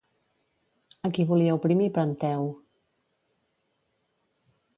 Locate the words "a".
1.07-1.11